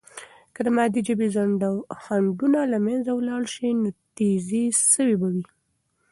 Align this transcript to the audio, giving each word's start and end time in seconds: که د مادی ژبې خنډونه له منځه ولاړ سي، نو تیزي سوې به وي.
که 0.53 0.59
د 0.65 0.67
مادی 0.75 1.01
ژبې 1.07 1.27
خنډونه 2.03 2.59
له 2.71 2.77
منځه 2.85 3.11
ولاړ 3.15 3.41
سي، 3.55 3.67
نو 3.81 3.89
تیزي 4.15 4.65
سوې 4.93 5.15
به 5.21 5.27
وي. 5.33 5.45